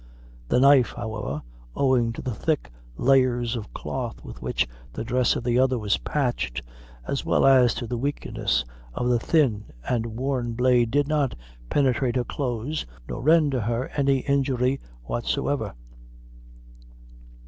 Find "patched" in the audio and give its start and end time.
5.99-6.63